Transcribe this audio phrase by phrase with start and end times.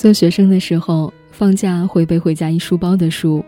[0.00, 3.44] 做学生的时候，放假会背回家一书包的书，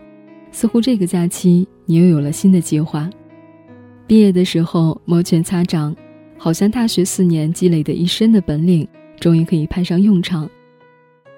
[0.51, 3.09] 似乎这个假期你又有了新的计划。
[4.05, 5.95] 毕业的时候摩拳擦掌，
[6.37, 8.87] 好像大学四年积累的一身的本领，
[9.19, 10.47] 终于可以派上用场。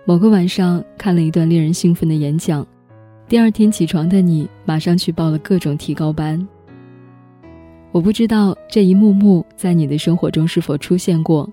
[0.04, 2.68] 某个晚上看了一段令人兴奋的演讲，
[3.30, 6.46] 第二天起床的你马上去报了各种提高班。
[7.94, 11.50] 我不知道这一幕幕在你的生活中是否出现过，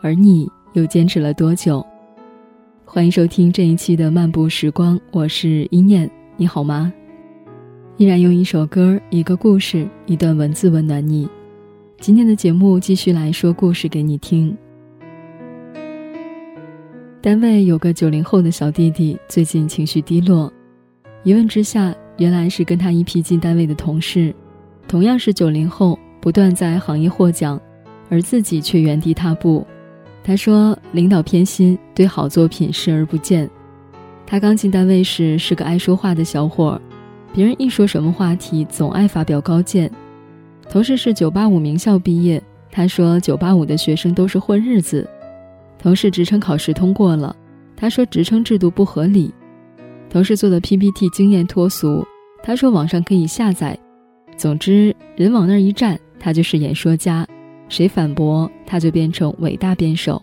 [0.00, 1.84] 而你又坚持了多久？
[2.92, 6.92] 欢迎收听这一期的漫步时光，我是一念，你好吗？
[7.98, 11.28] 依然用一首歌、一个故事、一段文字温暖你。
[12.00, 14.58] 今天的节目继续来说故事给你听。
[17.22, 20.52] 单位有个九零后的小弟弟，最近情绪低落。
[21.22, 24.34] 一问之下，原来是跟他一批进单位的同事，
[24.88, 27.60] 同样是九零后，不断在行业获奖，
[28.08, 29.64] 而自己却原地踏步。
[30.30, 33.50] 他说：“领导偏心，对好作品视而不见。
[34.24, 36.80] 他刚进单位时是个爱说话的小伙，
[37.32, 39.90] 别人一说什么话题，总爱发表高见。
[40.68, 45.04] 同事是985名校毕业，他说985的学生都是混日子。
[45.80, 47.34] 同事职称考试通过了，
[47.76, 49.34] 他说职称制度不合理。
[50.08, 52.06] 同事做的 PPT 经验脱俗，
[52.40, 53.76] 他说网上可以下载。
[54.36, 57.26] 总之，人往那儿一站，他就是演说家。”
[57.70, 60.20] 谁反驳，他就变成伟大辩手。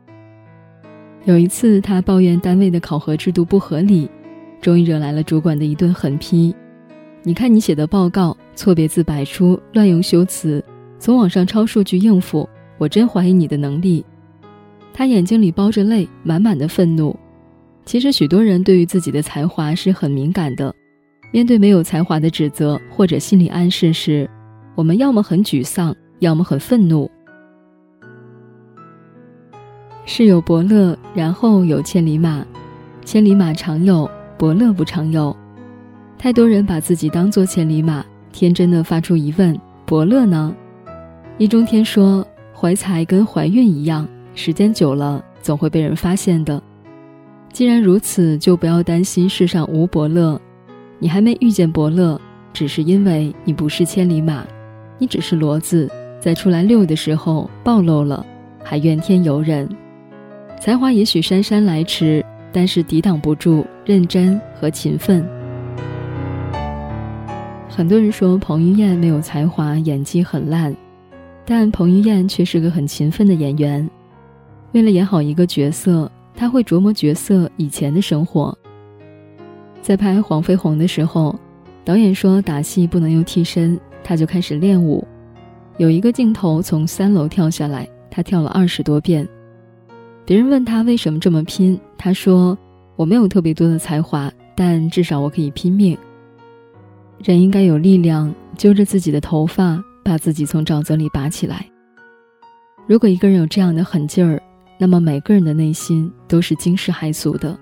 [1.23, 4.07] 有一次，他抱怨单位的考核制度不合理，
[4.61, 6.53] 终于惹来了主管的一顿狠批
[7.23, 10.63] ：“你看你写的报告，错别字百出，乱用修辞，
[10.99, 14.05] 从网上抄数据应付，我真怀疑你的能力。”
[14.93, 17.17] 他眼睛里包着泪，满满的愤怒。
[17.85, 20.73] 其实，许多人对于自己的才华是很敏感的，
[21.31, 24.29] 面对没有才华的指责或者心理暗示时，
[24.75, 27.09] 我们要么很沮丧，要么很愤怒。
[30.09, 32.43] 世有伯乐，然后有千里马，
[33.03, 35.35] 千里马常有，伯乐不常有。
[36.17, 40.55] 太多人把自己当做千里马，天真的发出疑问：伯乐呢？
[41.37, 46.63] 易中天说，怀才跟怀孕一样，时间久了总会被人发现的。
[47.51, 50.39] 既然如此，就不要担心世上无伯乐。
[50.99, 52.19] 你还没遇见伯乐，
[52.53, 54.47] 只是因为你不是千里马，
[54.99, 58.25] 你只是骡子，在出来遛的时候暴露了，
[58.63, 59.67] 还怨天尤人。
[60.59, 65.25] 才华也许姗姗来迟，但是抵挡不住认真和勤奋。
[67.69, 70.75] 很多人说彭于晏没有才华，演技很烂，
[71.45, 73.87] 但彭于晏却是个很勤奋的演员。
[74.71, 78.57] 为了演好一个角色，他会琢磨角色以前的生活。
[79.81, 81.37] 在拍《黄飞鸿》的时候，
[81.85, 85.07] 导演说打戏不能用替身，他就开始练武。
[85.77, 89.25] 有一个镜头从三楼跳下来，他跳了二十多遍。
[90.27, 92.57] 别人问他为什么这么拼，他说
[92.97, 95.97] ：“我没有特别多的才华，但至少我可以拼命。
[97.23, 101.65] 人应该有力量，揪着自己的头发，把自己从沼泽里拔起来。
[102.87, 104.37] 如果一个人有这样的狠劲儿，
[104.77, 107.57] 那么每个人的内心都是惊世骇俗的。”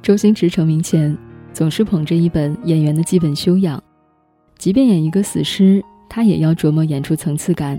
[0.00, 1.18] 周星驰成名前，
[1.52, 3.82] 总是捧着一本演员的基本修养，
[4.56, 7.76] 即便演一个死尸，他也要琢磨演出层次感。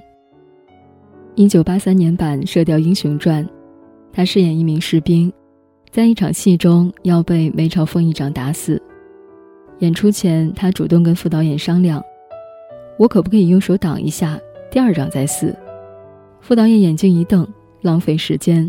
[1.37, 3.45] 一九八三年版《射雕英雄传》，
[4.11, 5.31] 他饰演一名士兵，
[5.91, 8.81] 在一场戏中要被梅超风一掌打死。
[9.77, 12.03] 演出前，他主动跟副导演商量
[12.97, 14.35] ：“我可不可以用手挡一下，
[14.71, 15.55] 第二掌再死？”
[16.41, 17.47] 副导演眼睛一瞪，
[17.81, 18.67] 浪费时间。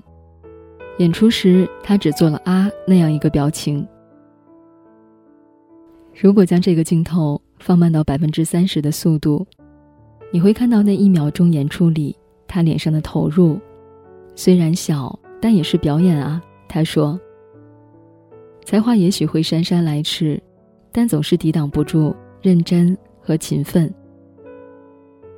[0.98, 3.88] 演出时，他只做了啊那样一个表情。
[6.14, 9.46] 如果将这个镜头放慢到百分之三十的速度，
[10.30, 12.14] 你会看到那一秒钟演出里。
[12.48, 13.56] 他脸上的投入，
[14.34, 16.42] 虽然小，但也是表演啊。
[16.66, 17.19] 他说
[18.64, 20.42] ：“才华也许会姗姗来迟，
[20.91, 23.92] 但总是抵挡不住认真和勤奋。”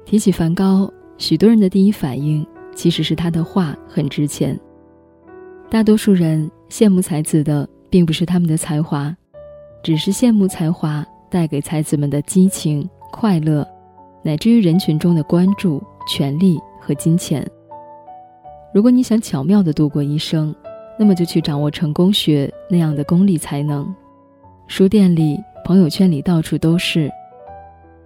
[0.06, 4.58] 提起梵高，许多人的第一反应其实是他的画很值钱。
[5.68, 9.14] 大多数人羡慕才子的，并不是他们的才华，
[9.84, 13.64] 只是羡慕才华带给才子们的激情、快乐，
[14.22, 16.58] 乃至于人群中的关注、权力。
[16.80, 17.46] 和金钱。
[18.72, 20.54] 如果你想巧妙的度过一生，
[20.98, 23.92] 那么就去掌握成功学那样的功利才能。
[24.66, 27.10] 书店里、朋友圈里到处都是。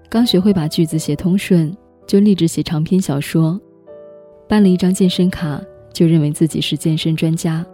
[0.09, 1.77] 刚学会把句子写通顺，
[2.07, 3.61] 就立志写长篇小说。
[4.49, 5.61] 办了一张健身卡，
[5.93, 7.65] 就认为自己是健身专家。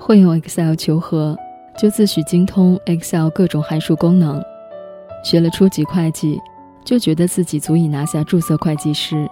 [0.00, 1.36] 会用 Excel 求和，
[1.76, 4.42] 就自诩精通 Excel 各种函数功能。
[5.24, 6.38] 学了初级会计。
[6.88, 9.28] 就觉得自己足以拿下注册会计师。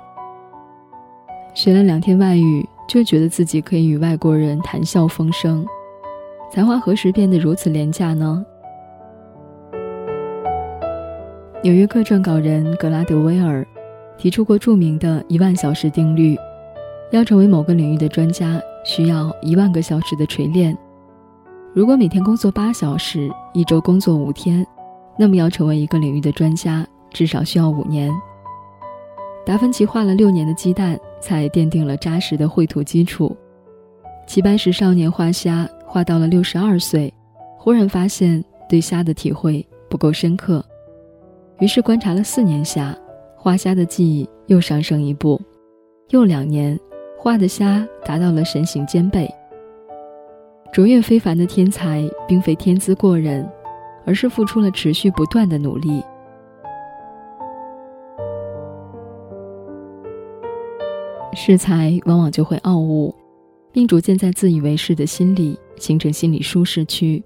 [1.55, 5.65] 学了两天外语，就觉得自己可以与外国人谈笑风生。
[6.53, 8.45] 才华何时变得如此廉价呢？
[11.63, 13.67] 纽约客撰稿人格拉德威尔
[14.19, 16.37] 提出过著名的一万小时定律：
[17.11, 20.77] 要成为某个领域的专家，需要一万个小时的锤炼。
[21.73, 24.67] 如果每天工作八小时，一周工作五天，
[25.19, 28.13] 那么要成为一个领域的专家，至少需要五年。
[29.45, 33.37] 达芬奇画了六年的鸡蛋，才奠定了扎实的绘图基础。
[34.27, 35.69] 齐白石少年画虾。
[35.89, 37.11] 画到了六十二岁，
[37.57, 40.63] 忽然发现对虾的体会不够深刻，
[41.61, 42.95] 于是观察了四年虾，
[43.35, 45.41] 画虾的技艺又上升一步，
[46.11, 46.79] 又两年，
[47.17, 49.33] 画的虾达到了神形兼备。
[50.71, 53.49] 卓越非凡的天才，并非天资过人，
[54.05, 56.03] 而是付出了持续不断的努力。
[61.37, 63.15] 恃才往往就会傲物。
[63.73, 67.23] 并逐渐在自以为是的心里形成心理舒适区，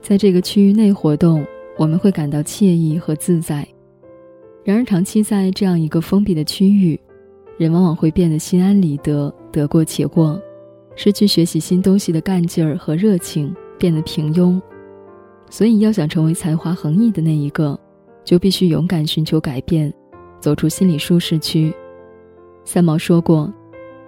[0.00, 1.44] 在这个区域内活动，
[1.76, 3.68] 我们会感到惬意和自在。
[4.64, 6.98] 然而，长期在这样一个封闭的区域，
[7.58, 10.40] 人往往会变得心安理得，得过且过，
[10.96, 14.58] 失去学习新东西的干劲儿和热情，变得平庸。
[15.50, 17.78] 所以，要想成为才华横溢的那一个，
[18.24, 19.92] 就必须勇敢寻求改变，
[20.40, 21.70] 走出心理舒适区。
[22.64, 23.52] 三毛说过。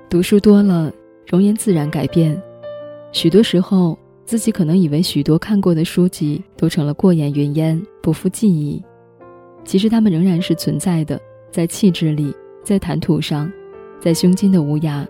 [0.09, 0.93] 读书多了，
[1.27, 2.41] 容颜自然改变。
[3.11, 8.81] 许多时候，自己可能以为许多看过的书籍都成了过眼云烟，不复记忆。
[9.65, 11.21] 其实，它们仍然是存在的，
[11.51, 13.51] 在气质里，在谈吐上，
[13.99, 15.05] 在胸襟的无涯，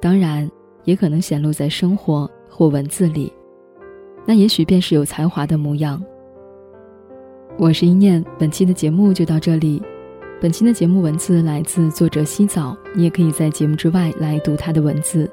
[0.00, 0.50] 当然，
[0.84, 3.30] 也可能显露在生活或文字里。
[4.24, 6.02] 那也许便是有才华的模样。
[7.58, 9.82] 我是一念，本期的节目就到这里。
[10.38, 15.30] 本期的节目文字来自作者西藻，你也可以在节目之外来读他的文字。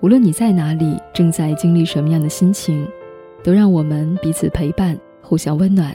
[0.00, 2.88] 无论你在哪里，正在经历什么样的心情，
[3.42, 5.94] 都让我们彼此陪伴，互相温暖。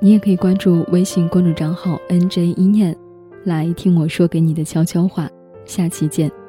[0.00, 2.94] 你也可以关注微信公众账号 N J 一念，
[3.44, 5.30] 来听我说给你的悄悄话。
[5.64, 6.43] 下期见。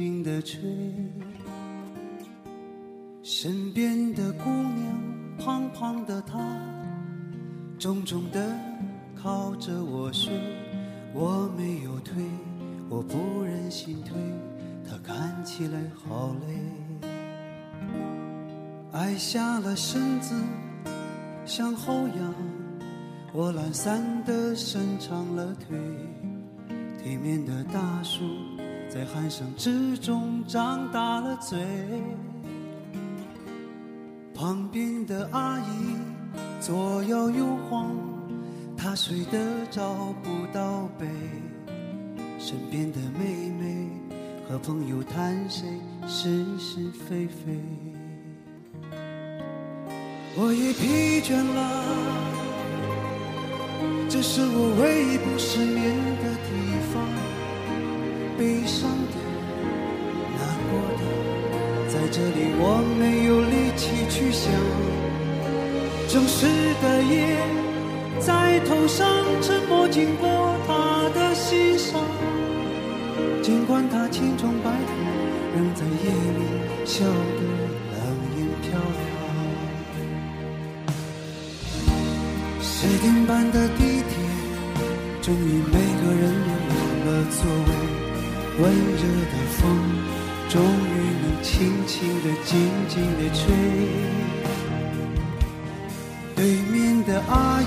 [0.00, 0.58] 静地吹。
[3.22, 4.98] 身边的姑娘，
[5.38, 6.38] 胖胖的她，
[7.78, 8.40] 重重地
[9.14, 10.32] 靠着我睡。
[11.12, 12.14] 我没有推，
[12.88, 14.16] 我不忍心推，
[14.88, 17.10] 她看起来好累。
[18.92, 20.34] 矮下了身子，
[21.44, 22.34] 向后仰，
[23.34, 25.78] 我懒散地伸长了腿。
[27.02, 28.20] 体面的大叔
[28.92, 31.56] 在鼾声之中张大了嘴，
[34.34, 35.94] 旁边的阿姨
[36.60, 37.88] 左摇右晃，
[38.76, 39.38] 她睡得
[39.70, 39.94] 找
[40.24, 41.06] 不到北。
[42.36, 43.86] 身边的妹妹
[44.48, 45.68] 和朋友谈谁
[46.08, 47.60] 是是非非，
[50.36, 51.84] 我也疲倦了，
[54.08, 55.94] 这是我唯一不失眠
[56.24, 56.29] 的。
[58.40, 59.16] 悲伤的、
[60.32, 61.04] 难过的，
[61.92, 64.48] 在这里我没有力气去想。
[66.08, 66.46] 正式
[66.80, 67.36] 的夜
[68.18, 69.06] 在头上
[69.42, 72.00] 沉默经过他的心上，
[73.42, 74.88] 尽管他千疮百孔，
[75.54, 76.40] 仍在夜里
[76.86, 77.12] 笑得
[77.92, 78.00] 冷
[78.38, 79.04] 艳漂亮。
[82.62, 84.16] 十点半的地铁，
[85.20, 87.99] 终于每个人都有了座位。
[88.62, 89.02] 温热
[89.32, 89.60] 的风，
[90.50, 92.50] 终于能轻轻地、静
[92.88, 93.40] 静地吹。
[96.36, 97.64] 对面的阿姨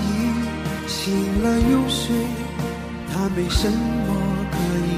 [0.86, 2.14] 醒了又睡，
[3.12, 4.08] 她没什么
[4.52, 4.88] 可以。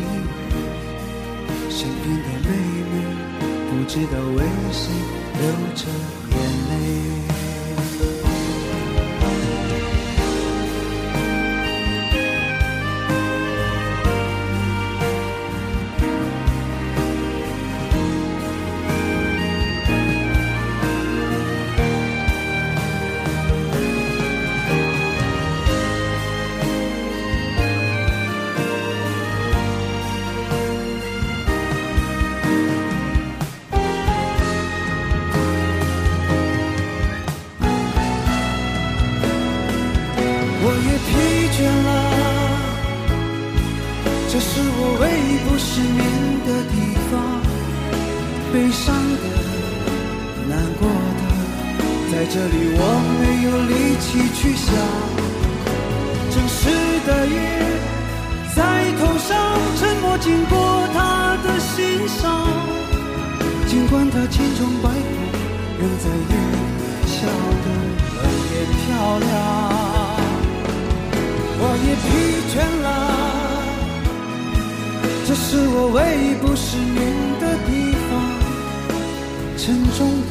[1.71, 2.49] 身边的妹
[2.91, 2.93] 妹
[3.71, 4.39] 不知道为
[4.73, 4.93] 谁
[5.41, 5.43] 流
[5.75, 5.83] 着
[6.31, 6.37] 眼
[6.69, 7.16] 泪。
[48.57, 49.25] 悲伤的、
[50.49, 51.23] 难过的，
[52.11, 52.81] 在这里我
[53.21, 54.73] 没有力气去想。
[56.33, 56.59] 真实
[57.05, 57.37] 的夜
[58.57, 58.59] 在
[58.97, 59.37] 头上，
[59.77, 60.57] 沉默经过
[60.95, 62.49] 他的心上。
[63.69, 65.13] 尽管他千疮百孔，
[65.79, 66.35] 仍在夜
[67.13, 67.29] 笑
[67.61, 67.67] 得
[68.17, 68.87] 冷艳漂
[69.19, 69.29] 亮。
[71.61, 72.09] 我也疲
[72.53, 72.89] 倦了。
[75.27, 76.97] 这是我唯一不失眠
[77.39, 77.45] 的，
[79.67, 79.99] 沉重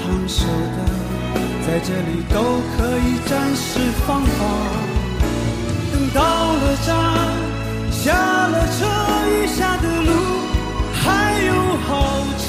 [0.00, 0.78] 烫手的，
[1.66, 2.40] 在这里都
[2.74, 4.40] 可以暂时放放。
[5.92, 6.88] 等到了站，
[7.92, 8.86] 下了车，
[9.28, 10.10] 余下的路
[10.94, 11.04] 还
[11.42, 11.52] 有
[11.84, 12.24] 好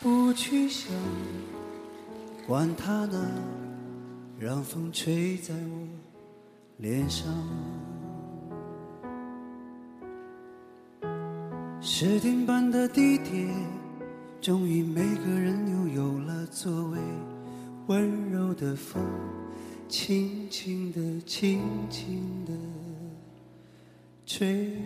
[0.00, 0.92] 不去想，
[2.46, 3.18] 管他呢。
[4.38, 5.88] 让风吹在我
[6.76, 7.26] 脸上，
[11.80, 13.48] 十点半的地铁，
[14.40, 16.98] 终于每个人又有了座位。
[17.86, 19.02] 温柔的风，
[19.88, 22.52] 轻轻地，轻轻地
[24.26, 24.76] 吹。